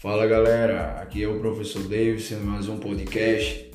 Fala 0.00 0.28
galera, 0.28 1.00
aqui 1.02 1.24
é 1.24 1.28
o 1.28 1.40
professor 1.40 1.82
Davis 1.82 2.30
mais 2.44 2.68
um 2.68 2.78
podcast, 2.78 3.68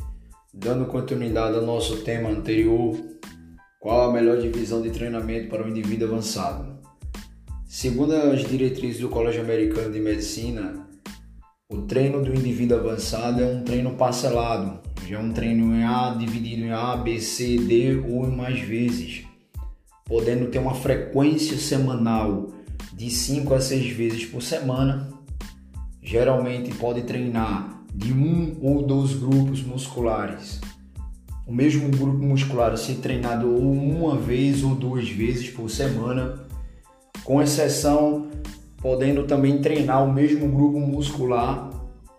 dando 0.53 0.85
continuidade 0.85 1.57
ao 1.57 1.65
nosso 1.65 1.97
tema 1.97 2.29
anterior, 2.29 2.97
qual 3.77 4.09
a 4.09 4.13
melhor 4.13 4.39
divisão 4.39 4.81
de 4.81 4.89
treinamento 4.89 5.49
para 5.49 5.65
o 5.65 5.67
indivíduo 5.67 6.07
avançado. 6.07 6.79
Segundo 7.67 8.15
as 8.15 8.47
diretrizes 8.47 9.01
do 9.01 9.09
Colégio 9.09 9.41
Americano 9.41 9.91
de 9.91 9.99
Medicina, 9.99 10.87
o 11.69 11.81
treino 11.81 12.23
do 12.23 12.33
indivíduo 12.33 12.77
avançado 12.77 13.43
é 13.43 13.45
um 13.45 13.61
treino 13.61 13.91
parcelado, 13.97 14.79
já 15.05 15.17
é 15.17 15.21
um 15.21 15.33
treino 15.33 15.75
em 15.75 15.83
A 15.83 16.15
dividido 16.17 16.63
em 16.63 16.71
A, 16.71 16.95
B, 16.95 17.19
C, 17.19 17.57
D 17.57 17.97
ou 17.97 18.31
mais 18.31 18.61
vezes, 18.61 19.25
podendo 20.05 20.49
ter 20.49 20.59
uma 20.59 20.73
frequência 20.73 21.57
semanal 21.57 22.49
de 22.93 23.09
5 23.09 23.53
a 23.53 23.59
6 23.59 23.89
vezes 23.89 24.23
por 24.23 24.41
semana 24.41 25.21
geralmente 26.03 26.75
pode 26.75 27.03
treinar 27.03 27.81
de 27.95 28.11
um 28.11 28.57
ou 28.61 28.83
dois 28.83 29.13
grupos 29.13 29.63
musculares. 29.63 30.59
O 31.47 31.53
mesmo 31.53 31.89
grupo 31.89 32.23
muscular 32.23 32.77
ser 32.77 32.95
treinado 32.95 33.47
uma 33.47 34.17
vez 34.17 34.63
ou 34.63 34.75
duas 34.75 35.07
vezes 35.07 35.49
por 35.49 35.69
semana, 35.69 36.45
com 37.23 37.41
exceção 37.41 38.27
podendo 38.81 39.23
também 39.23 39.61
treinar 39.61 40.03
o 40.03 40.11
mesmo 40.11 40.47
grupo 40.49 40.79
muscular 40.79 41.69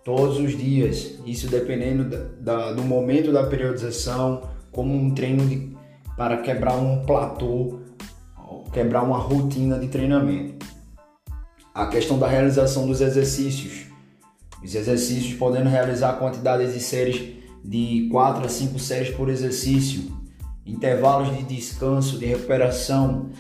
todos 0.03 0.39
os 0.39 0.57
dias. 0.57 1.19
Isso 1.27 1.49
dependendo 1.49 2.05
da, 2.05 2.25
da, 2.41 2.73
do 2.73 2.83
momento 2.83 3.31
da 3.31 3.45
periodização, 3.45 4.43
como 4.73 4.95
um 4.95 5.15
treino 5.15 5.47
de, 5.47 5.77
para 6.17 6.39
quebrar 6.39 6.77
um 6.77 7.05
platô, 7.05 7.81
quebrar 8.73 9.03
uma 9.03 9.19
rotina 9.19 9.79
de 9.79 9.89
treinamento 9.89 10.64
a 11.75 11.87
questão 11.87 12.17
da 12.21 12.29
realização 12.29 12.87
dos 12.87 13.01
exercícios. 13.01 13.87
Os 14.63 14.77
exercícios 14.77 15.35
podendo 15.35 15.69
realizar 15.69 16.13
quantidades 16.15 16.73
de 16.73 16.79
séries 16.79 17.35
de 17.65 18.09
4 18.13 18.47
a 18.47 18.49
5 18.49 18.79
séries 18.79 19.15
por 19.15 19.29
exercício, 19.29 20.05
intervalos 20.65 21.37
de 21.37 21.43
descanso, 21.43 22.19
de 22.19 22.27
recuperação, 22.27 23.31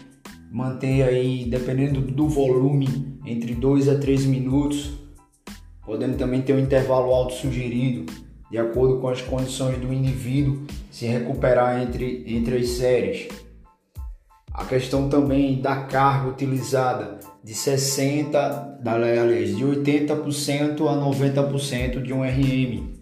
manter 0.50 1.02
aí, 1.02 1.44
dependendo 1.44 2.00
do 2.00 2.28
volume, 2.28 3.18
entre 3.24 3.54
2 3.54 3.88
a 3.88 3.98
3 3.98 4.24
minutos, 4.24 4.92
podendo 5.86 6.16
também 6.16 6.42
ter 6.42 6.54
um 6.54 6.58
intervalo 6.58 7.14
alto 7.14 7.34
sugerido, 7.34 8.12
de 8.50 8.58
acordo 8.58 8.98
com 9.00 9.08
as 9.08 9.22
condições 9.22 9.78
do 9.78 9.92
indivíduo 9.92 10.66
se 10.90 11.06
recuperar 11.06 11.80
entre, 11.80 12.24
entre 12.26 12.56
as 12.56 12.68
séries. 12.70 13.28
A 14.52 14.64
questão 14.64 15.08
também 15.08 15.60
da 15.60 15.84
carga 15.84 16.28
utilizada 16.28 17.18
de 17.44 17.52
60, 17.52 18.80
aliás, 18.86 19.54
de 19.54 19.62
80% 19.62 20.88
a 20.88 20.96
90% 20.96 22.00
de 22.00 22.10
um 22.10 22.22
RM. 22.22 22.94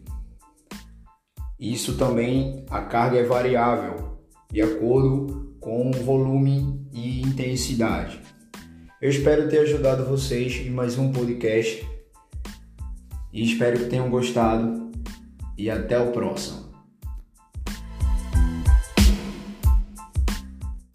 Isso 1.60 1.96
também 1.96 2.66
a 2.68 2.80
carga 2.82 3.18
é 3.18 3.22
variável 3.22 4.18
de 4.50 4.60
acordo 4.60 5.56
com 5.60 5.90
o 5.90 5.92
volume 5.92 6.84
e 6.92 7.22
intensidade. 7.22 8.20
Eu 9.00 9.10
espero 9.10 9.48
ter 9.48 9.58
ajudado 9.58 10.04
vocês 10.04 10.56
em 10.56 10.70
mais 10.70 10.98
um 10.98 11.12
podcast 11.12 11.88
e 13.32 13.44
espero 13.44 13.78
que 13.78 13.90
tenham 13.90 14.10
gostado 14.10 14.90
e 15.56 15.70
até 15.70 16.00
o 16.00 16.10
próximo. 16.10 16.71